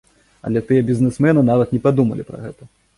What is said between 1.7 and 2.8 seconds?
не падумалі пра гэта.